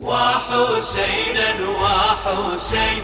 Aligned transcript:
وحسينا 0.00 1.48
وحسين 1.82 3.02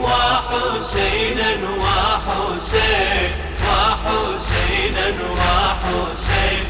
وحسينا 0.00 1.50
وحسين 1.80 3.30
وحسينا 3.66 5.06
وحسين 5.40 6.64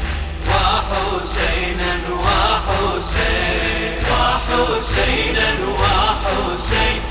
وحسينا 0.49 1.91
وحسين 2.23 3.93
وحسينا 4.11 5.49
وحسين 5.81 7.01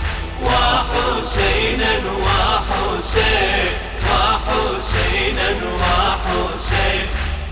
وحسينا 0.44 1.92
وحسين 2.24 3.72
وحسينا 4.08 5.48
وحسين 5.82 7.06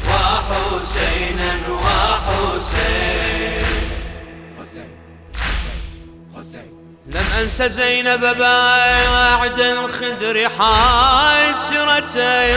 وحسينا 0.09 1.51
وحسين. 1.85 3.32
انسى 7.41 7.69
زينب 7.69 8.21
بعد 8.21 9.61
الخدر 9.61 10.49
حاي 10.59 11.55
سرتي 11.71 12.55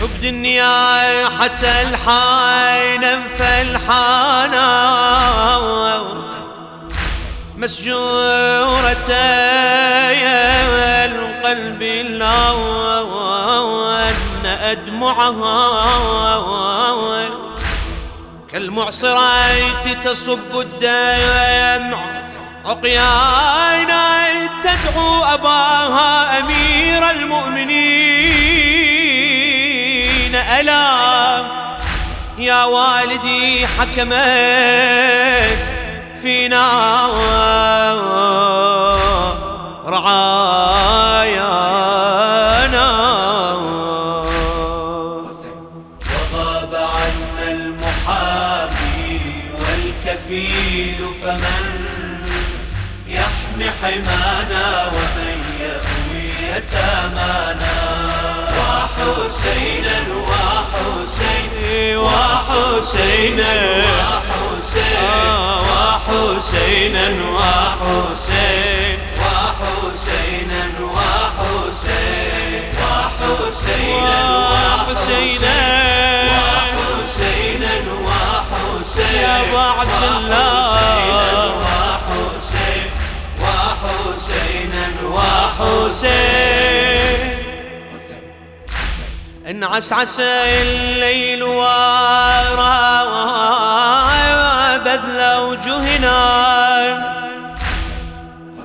حب 0.00 0.20
دنيا 0.22 1.28
حتى 1.28 1.82
الحاي 1.82 2.98
نف 2.98 3.42
الحانا 3.42 4.98
مسجورتي 7.56 9.12
القلب 11.04 11.82
لون 11.82 13.38
أدمعها. 14.46 16.08
كالمعصرات 18.52 19.86
تصب 20.04 20.60
الدم 20.60 21.77
عقيانا 22.78 24.06
تدعو 24.62 25.24
أباها 25.24 26.38
أمير 26.38 27.10
المؤمنين. 27.10 27.78
ألا 30.34 31.44
يا 32.38 32.64
والدي 32.64 33.66
حكمت 33.66 35.58
فينا 36.22 37.08
رعايانا. 39.86 41.28
وغاب 46.32 46.74
عنا 46.74 47.50
المحامي 47.50 49.20
والكفيل 49.60 51.00
فمن 51.22 51.97
يحمي 53.58 53.70
حمانا 53.82 54.66
ومن 54.86 55.38
يأوي 55.60 56.26
يتامانا 56.56 57.76
وحسينا 58.58 59.96
وحسين 60.28 61.50
وحسينا 61.98 63.54
وحسينا 64.38 65.16
وحسين 66.38 66.96
وحسينا 69.20 70.62
وحسين 70.94 72.62
وحسينا 72.82 74.20
وحسينا. 74.50 75.56
وحسين 77.08 77.62
يا 79.22 79.58
عبد 79.78 80.02
الله. 80.16 80.47
حسين. 85.58 87.18
انعس 89.46 89.92
عسى 89.92 90.62
الليل 90.62 91.42
وارى 91.42 92.78
بذل 94.84 95.36
وجهنا. 95.36 96.18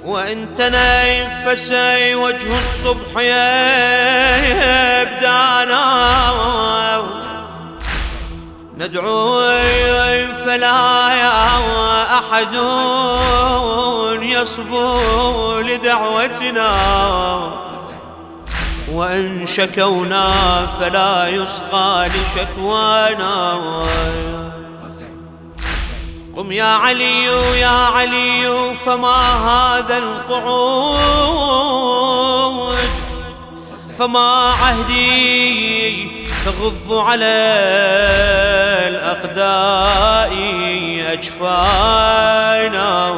وإن 0.06 0.48
نايم 0.72 1.30
فسي 1.46 2.16
وجه 2.16 2.60
الصبح 2.60 3.22
يبدانا. 5.02 5.34
ندعو 8.78 9.42
فلا 10.46 11.10
يا 11.14 11.34
أحد. 12.20 12.54
يصبو 14.44 15.60
لدعوتنا. 15.60 16.72
وإن 18.92 19.48
شكونا 19.48 20.32
فلا 20.80 21.28
يسقى 21.28 22.10
لشكوانا. 22.10 23.60
قم 26.38 26.52
يا 26.52 26.64
علي 26.64 27.26
يا 27.60 27.68
علي 27.68 28.76
فما 28.86 29.48
هذا 29.48 29.98
القعود؟ 29.98 31.44
فما 34.00 34.54
عهدي 34.62 36.12
تغض 36.46 36.94
على 36.94 37.54
الأخداء 38.88 40.34
أجفانا. 41.14 43.14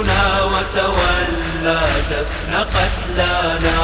تفكنا 0.00 0.44
وتولى 0.44 1.80
دفن 2.10 2.52
قتلانا. 2.54 3.78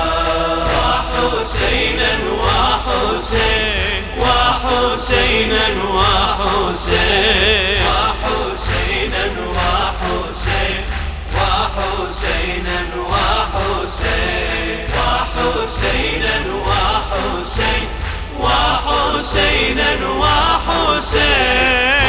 وحسينا 0.65 2.13
وحسين 2.43 4.03
وحسينا 4.19 5.67
وحسين. 5.97 7.83
وحسينا 7.87 9.25
وحسين 9.57 10.85
وحسينا 11.37 12.79
وحسين. 13.11 14.87
وحسينا 14.97 16.37
وحسين 16.67 17.87
وحسينا 18.41 19.91
وحسين. 20.21 22.06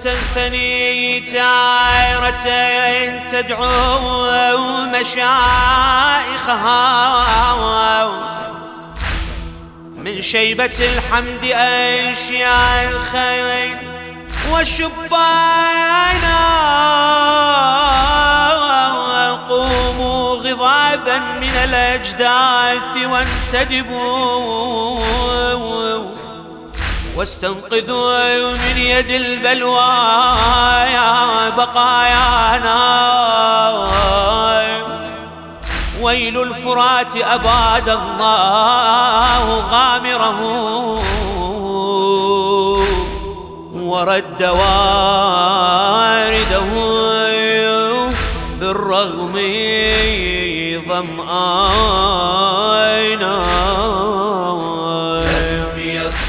وتنثني 0.00 1.20
تعيرة 1.20 2.46
تدعو 3.32 4.84
مشايخها. 4.86 6.00
من 9.96 10.22
شيبة 10.22 10.78
الحمد 10.80 11.44
أشياء 11.44 12.90
الخير 12.90 13.76
وشبانا. 14.52 15.70
قوموا 19.48 20.34
غضابا 20.34 21.18
من 21.18 21.54
الأجداث 21.64 23.04
وانتدبوا. 23.04 25.00
واستنقذوا 27.16 28.52
من 28.52 28.76
يد 28.76 29.10
البلوى 29.10 29.92
يا 30.94 31.48
بقايانا. 31.50 32.80
ويل 36.00 36.42
الفرات 36.42 37.16
أباد 37.16 37.88
الله 37.88 39.60
غامره. 39.70 40.40
ورد 43.74 44.42
وارده 44.42 45.40
بالرغم 48.60 49.34
ظمآنا 50.88 52.39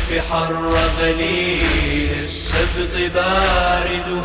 في 0.09 0.21
حر 0.21 0.74
غليل 1.01 2.09
السبط 2.19 2.94
بارده 3.15 4.24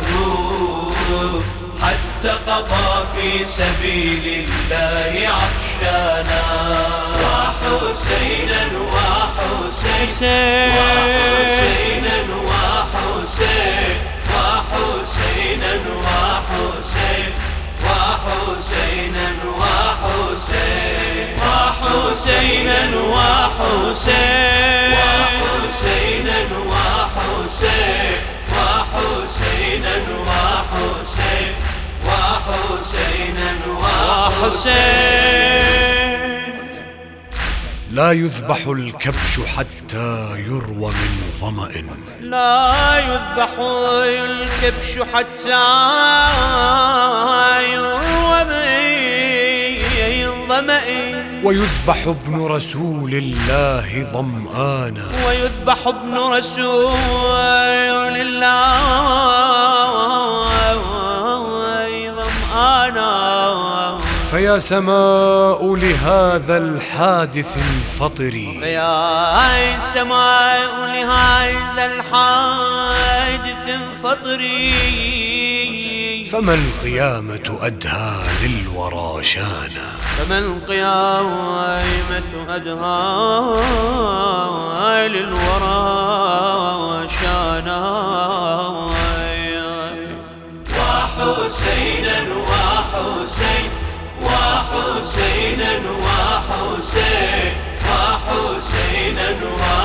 حتى 1.81 2.29
قضى 2.47 3.05
في 3.15 3.45
سبيل 3.45 4.25
الله 4.49 5.29
عطشانا 5.29 6.41
وحسينا 7.23 8.61
وحسين 8.93 10.29
وحسينا 10.77 12.15
وحسين 12.47 13.97
وحسينا 14.33 15.73
وحسين 16.03 17.31
وحسينا 17.85 19.27
وحسين 19.59 21.27
وحسينا 21.41 22.79
وحسين 23.01 24.56
وحسينا 25.77 26.43
لا 37.91 38.11
يذبح 38.11 38.67
الكبش 38.67 39.39
حتى 39.57 40.33
يروى 40.37 40.91
من 40.91 41.31
ظمأ 41.41 41.69
لا 42.21 42.97
يذبح 42.97 43.49
الكبش 43.59 44.99
حتى 45.13 45.67
يروى 47.73 48.43
من 48.43 48.67
ظمأ 50.47 51.06
ويذبح 51.47 52.07
ابن 52.07 52.45
رسول 52.45 53.13
الله 53.13 54.07
ظمآنا 54.13 55.05
ويذبح 55.27 55.87
ابن 55.87 56.17
رسول 56.17 56.95
الله 58.15 58.77
ظمآنا 62.15 63.99
فيا 64.31 64.59
سماء 64.59 65.75
لهذا 65.75 66.57
الحادث 66.57 67.57
انفطري 67.57 68.59
فيا 68.61 69.79
سماء 69.79 70.71
لهذا 70.85 71.85
الحادث 71.85 73.69
انفطري 73.69 75.36
فما 76.31 76.53
القيامة 76.53 77.57
أدهى 77.61 78.19
للورى 78.43 79.23
شانا 79.23 79.89
فما 80.17 80.37
القيامة 80.37 82.23
أدهى 82.49 82.97
للورى 85.07 85.79
شانا 87.21 87.79
وحسينا 90.77 92.17
وحسين 92.49 93.69
وحسينا 94.23 95.71
وحسين 96.03 97.53
وحسينا 97.89 99.27
وحسين. 99.29 99.76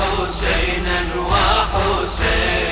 حسينا 0.00 0.98
وحسينا 1.30 2.69